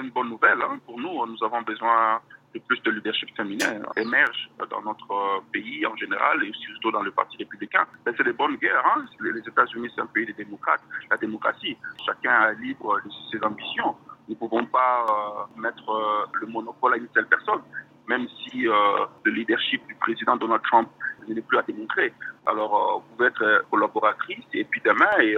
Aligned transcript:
une 0.00 0.10
bonne 0.10 0.30
nouvelle. 0.30 0.60
Hein. 0.62 0.78
Pour 0.86 0.98
nous, 0.98 1.26
nous 1.26 1.44
avons 1.44 1.62
besoin 1.62 2.20
de 2.54 2.58
plus 2.60 2.80
de 2.82 2.90
leadership 2.90 3.28
féminin 3.36 3.80
émerge 3.96 4.50
dans 4.70 4.82
notre 4.82 5.42
pays 5.52 5.86
en 5.86 5.94
général 5.96 6.42
et 6.42 6.52
surtout 6.52 6.90
dans 6.90 7.02
le 7.02 7.12
Parti 7.12 7.36
républicain. 7.36 7.86
C'est 8.04 8.24
des 8.24 8.32
bonnes 8.32 8.56
guerres. 8.56 8.84
Hein. 8.96 9.04
Les 9.20 9.40
États-Unis, 9.40 9.90
c'est 9.94 10.00
un 10.00 10.06
pays 10.06 10.26
de 10.26 10.32
démocrates. 10.32 10.82
La 11.10 11.16
démocratie, 11.16 11.76
chacun 12.04 12.50
est 12.50 12.60
libre 12.60 13.00
de 13.04 13.10
ses 13.30 13.44
ambitions. 13.44 13.94
Nous 14.28 14.34
ne 14.34 14.38
pouvons 14.38 14.64
pas 14.66 15.06
euh, 15.08 15.60
mettre 15.60 15.88
euh, 15.90 16.26
le 16.40 16.46
monopole 16.48 16.94
à 16.94 16.96
une 16.96 17.08
seule 17.14 17.26
personne, 17.26 17.62
même 18.08 18.26
si 18.28 18.66
euh, 18.66 18.72
le 19.24 19.32
leadership 19.32 19.86
du 19.86 19.94
président 19.96 20.36
Donald 20.36 20.62
Trump 20.62 20.88
n'est 21.28 21.40
plus 21.40 21.58
à 21.58 21.62
démontrer. 21.62 22.12
Alors, 22.46 23.00
vous 23.00 23.16
pouvez 23.16 23.28
être 23.28 23.64
collaboratrice 23.70 24.44
et 24.54 24.64
puis 24.64 24.80
demain 24.84 25.10
et 25.20 25.36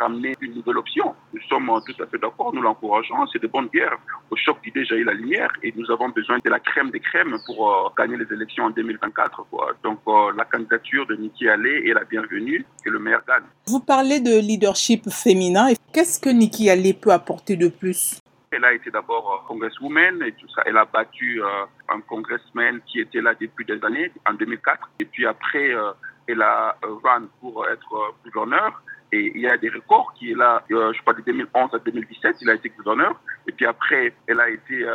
ramener 0.00 0.34
une 0.40 0.54
nouvelle 0.54 0.78
option. 0.78 1.14
Nous 1.32 1.40
sommes 1.48 1.70
tout 1.86 2.02
à 2.02 2.06
fait 2.06 2.18
d'accord, 2.18 2.52
nous 2.54 2.62
l'encourageons. 2.62 3.26
C'est 3.32 3.42
de 3.42 3.46
bonnes 3.46 3.68
guerres. 3.68 3.98
Au 4.30 4.36
choc 4.36 4.58
d'idées 4.62 4.84
jaillit 4.84 5.04
la 5.04 5.14
lumière 5.14 5.50
et 5.62 5.72
nous 5.76 5.90
avons 5.90 6.08
besoin 6.08 6.38
de 6.44 6.50
la 6.50 6.58
crème 6.58 6.90
des 6.90 7.00
crèmes 7.00 7.36
pour 7.46 7.92
gagner 7.96 8.16
les 8.16 8.32
élections 8.32 8.64
en 8.64 8.70
2024. 8.70 9.46
Quoi. 9.50 9.72
Donc, 9.84 10.00
la 10.36 10.44
candidature 10.44 11.06
de 11.06 11.16
Nikki 11.16 11.48
Haley 11.48 11.88
est 11.88 11.94
la 11.94 12.04
bienvenue 12.04 12.64
et 12.86 12.90
le 12.90 12.98
maire 12.98 13.22
gagne. 13.26 13.44
Vous 13.66 13.80
parlez 13.80 14.20
de 14.20 14.38
leadership 14.40 15.08
féminin. 15.10 15.68
Qu'est-ce 15.92 16.20
que 16.20 16.30
Nikki 16.30 16.70
Haley 16.70 16.94
peut 16.94 17.10
apporter 17.10 17.56
de 17.56 17.68
plus? 17.68 18.20
Elle 18.52 18.64
a 18.64 18.72
été 18.72 18.90
d'abord 18.90 19.44
congresswoman 19.46 20.22
et 20.22 20.32
tout 20.32 20.48
ça. 20.54 20.62
Elle 20.66 20.76
a 20.76 20.84
battu 20.84 21.40
euh, 21.40 21.46
un 21.88 22.00
congressman 22.00 22.80
qui 22.86 22.98
était 22.98 23.20
là 23.20 23.32
depuis 23.40 23.64
des 23.64 23.78
années, 23.84 24.10
en 24.28 24.34
2004. 24.34 24.90
Et 24.98 25.04
puis 25.04 25.24
après, 25.24 25.72
euh, 25.72 25.92
elle 26.26 26.42
a 26.42 26.76
euh, 26.84 26.94
run 27.04 27.28
pour 27.40 27.66
être 27.68 28.14
gouverneur. 28.24 28.82
Et 29.12 29.32
il 29.34 29.40
y 29.40 29.48
a 29.48 29.56
des 29.56 29.68
records 29.68 30.14
qui 30.14 30.30
est 30.30 30.36
là, 30.36 30.62
je 30.68 31.00
crois 31.00 31.14
de 31.14 31.22
2011 31.22 31.70
à 31.74 31.78
2017, 31.78 32.36
il 32.40 32.50
a 32.50 32.54
été 32.54 32.68
gouverneur. 32.70 33.20
Et 33.48 33.52
puis 33.52 33.66
après, 33.66 34.12
elle 34.26 34.40
a 34.40 34.48
été 34.48 34.86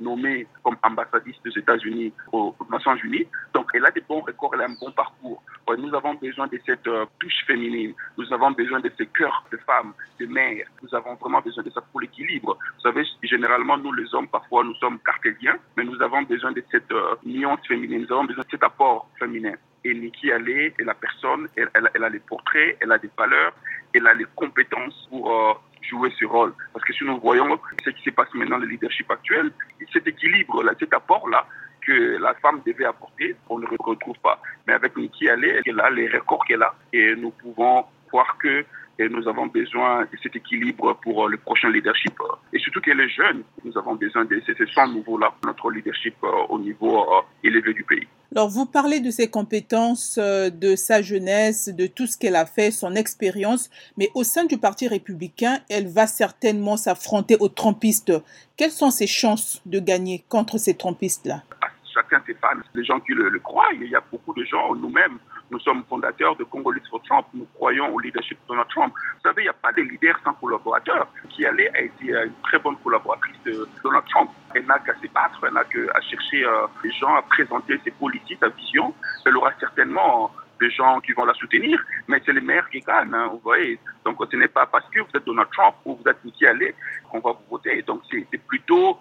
nommée 0.00 0.46
comme 0.62 0.76
ambassadrice 0.82 1.36
des 1.44 1.56
États-Unis 1.58 2.12
aux 2.32 2.54
Nations 2.70 2.96
Unies. 2.96 3.26
Donc 3.54 3.68
elle 3.74 3.86
a 3.86 3.90
des 3.90 4.00
bons 4.00 4.20
records, 4.20 4.52
elle 4.54 4.62
a 4.62 4.64
un 4.64 4.76
bon 4.80 4.90
parcours. 4.92 5.42
Nous 5.78 5.94
avons 5.94 6.14
besoin 6.14 6.46
de 6.48 6.60
cette 6.66 6.88
touche 7.18 7.44
féminine. 7.46 7.94
Nous 8.18 8.32
avons 8.32 8.50
besoin 8.50 8.80
de 8.80 8.90
ces 8.98 9.06
cœurs 9.06 9.44
de 9.52 9.56
femmes, 9.58 9.92
de 10.20 10.26
mères. 10.26 10.66
Nous 10.82 10.94
avons 10.94 11.14
vraiment 11.14 11.40
besoin 11.40 11.62
de 11.62 11.70
ça 11.70 11.80
pour 11.80 12.00
l'équilibre. 12.00 12.58
Vous 12.76 12.80
savez, 12.80 13.04
généralement, 13.22 13.78
nous 13.78 13.92
les 13.92 14.14
hommes, 14.14 14.28
parfois, 14.28 14.64
nous 14.64 14.74
sommes 14.76 14.98
cartésiens, 15.00 15.56
mais 15.76 15.84
nous 15.84 16.00
avons 16.02 16.22
besoin 16.22 16.52
de 16.52 16.62
cette 16.70 16.90
euh, 16.92 17.14
nuance 17.24 17.66
féminine, 17.66 18.02
nous 18.02 18.12
avons 18.12 18.24
besoin 18.24 18.44
de 18.44 18.50
cet 18.50 18.62
apport 18.62 19.08
féminin. 19.18 19.54
Et 19.84 19.94
Nikki 19.94 20.30
Haley 20.30 20.72
est 20.78 20.84
la 20.84 20.94
personne, 20.94 21.48
elle, 21.56 21.68
elle, 21.74 22.04
a 22.04 22.08
les 22.08 22.20
portraits, 22.20 22.76
elle 22.80 22.92
a 22.92 22.98
des 22.98 23.10
valeurs, 23.16 23.52
elle 23.94 24.06
a 24.06 24.14
les 24.14 24.26
compétences 24.36 25.08
pour 25.10 25.32
euh, 25.32 25.54
jouer 25.82 26.12
ce 26.18 26.24
rôle. 26.24 26.54
Parce 26.72 26.84
que 26.84 26.92
si 26.92 27.04
nous 27.04 27.18
voyons 27.18 27.58
ce 27.84 27.90
qui 27.90 28.02
se 28.04 28.10
passe 28.10 28.32
maintenant, 28.34 28.58
le 28.58 28.66
leadership 28.66 29.10
actuel, 29.10 29.50
cet 29.92 30.06
équilibre-là, 30.06 30.72
cet 30.78 30.94
apport-là, 30.94 31.46
que 31.84 32.16
la 32.18 32.34
femme 32.34 32.60
devait 32.64 32.84
apporter, 32.84 33.34
on 33.48 33.58
ne 33.58 33.66
le 33.66 33.76
retrouve 33.80 34.16
pas. 34.22 34.40
Mais 34.66 34.72
avec 34.72 34.96
Nikki 34.96 35.28
Haley, 35.28 35.62
elle 35.66 35.80
a 35.80 35.90
les 35.90 36.08
records 36.08 36.44
qu'elle 36.44 36.62
a. 36.62 36.74
Et 36.92 37.16
nous 37.16 37.30
pouvons 37.30 37.84
voir 38.12 38.38
que 38.38 38.64
et 38.98 39.08
nous 39.08 39.26
avons 39.26 39.46
besoin 39.46 40.02
de 40.02 40.18
cet 40.22 40.36
équilibre 40.36 40.98
pour 41.02 41.28
le 41.28 41.36
prochain 41.36 41.70
leadership. 41.70 42.14
Et 42.52 42.58
surtout 42.58 42.80
qu'elle 42.80 43.00
est 43.00 43.08
jeune, 43.08 43.42
nous 43.64 43.76
avons 43.76 43.94
besoin 43.94 44.24
de 44.24 44.40
ce 44.46 44.66
sang 44.66 44.86
nouveau-là 44.88 45.32
pour 45.40 45.46
notre 45.50 45.70
leadership 45.70 46.14
euh, 46.22 46.28
au 46.48 46.58
niveau 46.58 47.00
euh, 47.00 47.22
élevé 47.42 47.72
du 47.72 47.84
pays. 47.84 48.01
Alors, 48.34 48.48
vous 48.48 48.64
parlez 48.64 49.00
de 49.00 49.10
ses 49.10 49.28
compétences, 49.28 50.16
euh, 50.18 50.48
de 50.48 50.74
sa 50.74 51.02
jeunesse, 51.02 51.68
de 51.68 51.86
tout 51.86 52.06
ce 52.06 52.16
qu'elle 52.16 52.34
a 52.34 52.46
fait, 52.46 52.70
son 52.70 52.94
expérience, 52.94 53.68
mais 53.98 54.08
au 54.14 54.24
sein 54.24 54.46
du 54.46 54.56
Parti 54.56 54.88
républicain, 54.88 55.58
elle 55.68 55.86
va 55.86 56.06
certainement 56.06 56.78
s'affronter 56.78 57.36
aux 57.40 57.50
trompistes. 57.50 58.12
Quelles 58.56 58.70
sont 58.70 58.90
ses 58.90 59.06
chances 59.06 59.60
de 59.66 59.80
gagner 59.80 60.24
contre 60.30 60.56
ces 60.56 60.72
trompistes-là? 60.72 61.42
Ah, 61.60 61.66
Chacun 61.92 62.22
ses 62.26 62.32
fans, 62.32 62.48
les 62.74 62.84
gens 62.84 63.00
qui 63.00 63.12
le, 63.12 63.28
le 63.28 63.38
croient, 63.38 63.68
il 63.74 63.84
y 63.86 63.94
a 63.94 64.02
beaucoup 64.10 64.32
de 64.32 64.44
gens, 64.44 64.74
nous-mêmes, 64.74 65.18
nous 65.52 65.60
sommes 65.60 65.84
fondateurs 65.88 66.34
de 66.36 66.44
Congo 66.44 66.72
for 66.90 67.02
Trump. 67.02 67.26
Nous 67.34 67.46
croyons 67.54 67.94
au 67.94 68.00
leadership 68.00 68.38
de 68.42 68.48
Donald 68.48 68.68
Trump. 68.70 68.92
Vous 68.96 69.28
savez, 69.28 69.42
il 69.42 69.44
n'y 69.44 69.50
a 69.50 69.52
pas 69.52 69.70
de 69.72 69.82
leader 69.82 70.18
sans 70.24 70.32
collaborateur. 70.34 71.06
Qui 71.28 71.44
allait 71.44 71.70
a 71.76 71.82
été 71.82 72.06
une 72.06 72.32
très 72.42 72.58
bonne 72.58 72.76
collaboratrice 72.76 73.36
de 73.44 73.68
Donald 73.84 74.04
Trump. 74.08 74.30
Elle 74.54 74.64
n'a 74.64 74.78
qu'à 74.78 74.94
se 74.94 75.06
battre, 75.08 75.38
elle 75.46 75.52
n'a 75.52 75.64
qu'à 75.64 76.00
chercher 76.00 76.44
euh, 76.44 76.66
les 76.82 76.90
gens, 76.92 77.14
à 77.14 77.22
présenter 77.22 77.78
ses 77.84 77.90
politiques, 77.90 78.38
sa 78.40 78.48
vision. 78.48 78.94
Elle 79.26 79.36
aura 79.36 79.52
certainement 79.60 80.30
des 80.58 80.70
gens 80.70 81.00
qui 81.00 81.12
vont 81.12 81.24
la 81.24 81.34
soutenir, 81.34 81.78
mais 82.06 82.22
c'est 82.24 82.32
les 82.32 82.40
maires 82.40 82.68
qui 82.70 82.80
gagnent, 82.80 83.12
hein, 83.14 83.28
vous 83.32 83.40
voyez. 83.42 83.78
Donc 84.04 84.16
ce 84.30 84.36
n'est 84.36 84.48
pas 84.48 84.66
parce 84.66 84.88
que 84.90 85.00
vous 85.00 85.10
êtes 85.14 85.24
Donald 85.26 85.48
Trump 85.52 85.74
ou 85.84 85.96
vous 85.96 86.08
êtes 86.08 86.24
Nikki 86.24 86.46
Haley 86.46 86.74
qu'on 87.10 87.18
va 87.20 87.32
vous 87.32 87.46
voter. 87.50 87.82
Donc 87.82 88.02
c'est 88.10 88.38
plutôt 88.46 88.98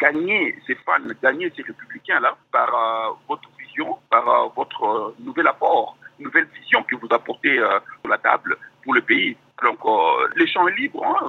gagner 0.00 0.56
ces 0.66 0.74
fans, 0.76 0.98
gagner 1.22 1.52
ces 1.56 1.62
républicains-là 1.62 2.30
euh, 2.30 2.50
par 2.50 2.68
euh, 2.74 3.14
euh, 4.84 5.14
nouvel 5.20 5.46
apport, 5.46 5.96
nouvelle 6.18 6.46
vision 6.60 6.82
que 6.82 6.96
vous 6.96 7.08
apportez 7.10 7.58
euh, 7.58 7.78
sur 8.00 8.10
la 8.10 8.18
table 8.18 8.56
pour 8.82 8.94
le 8.94 9.02
pays. 9.02 9.36
Donc, 9.62 9.78
les 10.36 10.46
champs 10.46 10.66
est 10.68 10.76
libre. 10.76 11.04
Hein, 11.04 11.26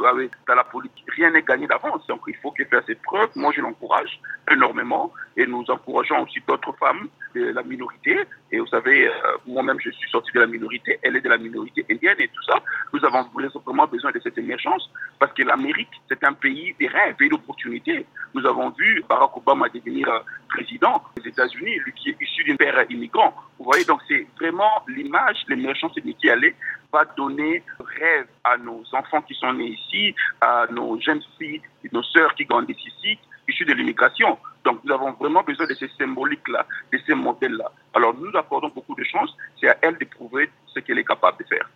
dans 0.48 0.56
la 0.56 0.64
politique, 0.64 1.06
rien 1.16 1.32
n'est 1.32 1.42
gagné 1.42 1.68
d'avance. 1.68 2.06
Donc, 2.08 2.22
il 2.28 2.36
faut 2.36 2.52
qu'il 2.52 2.66
fasse 2.66 2.86
ses 2.86 2.96
preuves. 2.96 3.30
Moi, 3.36 3.52
je 3.56 3.62
l'encourage 3.62 4.20
énormément. 4.52 5.12
Et 5.36 5.46
nous 5.48 5.64
encourageons 5.70 6.22
aussi 6.24 6.40
d'autres 6.48 6.74
femmes 6.74 7.08
de 7.34 7.46
la 7.46 7.64
minorité. 7.64 8.20
Et 8.52 8.60
vous 8.60 8.68
savez, 8.68 9.10
moi-même, 9.48 9.80
je 9.80 9.90
suis 9.90 10.10
sorti 10.10 10.32
de 10.34 10.40
la 10.40 10.48
minorité. 10.48 11.00
Elle 11.02 11.16
est 11.16 11.22
de 11.22 11.30
la 11.30 11.38
minorité 11.38 11.86
indienne 11.90 12.18
et 12.20 12.28
tout 12.28 12.44
ça. 12.44 12.60
Nous 12.94 13.04
avons 13.04 13.26
vraiment 13.66 13.88
besoin 13.88 14.12
de 14.12 14.20
cette 14.20 14.38
émergence 14.38 14.90
parce 15.20 15.34
que 15.34 15.44
l'Amérique, 15.44 15.90
c'est 16.10 16.24
un 16.24 16.34
pays 16.34 16.76
des 16.80 16.88
rêves 16.88 17.16
et 17.20 17.30
d'opportunités. 17.30 18.06
Nous 18.34 18.46
avons 18.46 18.70
vu 18.72 19.04
Barack 19.08 19.38
Obama 19.38 19.70
devenir 19.70 20.08
président 20.50 21.02
des 21.16 21.30
États-Unis, 21.30 21.80
lui 21.80 21.94
qui 21.94 22.10
est 22.10 22.18
issu 22.22 22.44
d'un 22.44 22.56
père 22.56 22.86
immigrant. 22.90 23.34
Vous 23.58 23.66
voyez, 23.66 23.86
donc 23.86 24.02
c'est 24.08 24.28
vraiment 24.40 24.84
l'image, 24.88 25.38
l'émergence 25.48 25.96
Nikki 26.04 26.30
Haley 26.30 26.54
va 26.94 27.06
donner 27.18 27.64
rêve 27.80 28.28
à 28.44 28.58
nos 28.58 28.84
enfants 28.94 29.22
qui 29.24 29.34
sont 29.34 29.52
nés 29.54 29.76
ici, 29.80 30.16
à 30.40 30.68
nos 30.72 31.00
jeunes 31.02 31.24
filles 31.38 31.62
nos 31.94 32.04
sœurs 32.04 32.34
qui 32.36 32.46
grandissent 32.46 32.86
ici, 32.86 33.18
issues 33.48 33.66
de 33.66 33.74
l'immigration. 33.74 34.38
Donc 34.66 34.80
nous 34.84 34.94
avons 34.94 35.12
vraiment 35.14 35.44
besoin 35.44 35.68
de 35.68 35.76
ces 35.76 35.90
symboliques-là, 35.98 36.66
de 36.92 37.00
ces 37.06 37.14
modèles-là. 37.14 37.72
Alors 37.94 38.14
nous 38.16 38.36
accordons 38.36 38.70
beaucoup 38.70 38.96
de 38.96 39.04
chance, 39.04 39.36
c'est 39.60 39.70
à 39.70 39.78
elle 39.82 39.98
de 39.98 40.06
prouver 40.06 40.50
ce 40.74 40.80
qu'elle 40.80 40.98
est 41.00 41.04
capable 41.04 41.38
de 41.40 41.46
faire. 41.46 41.70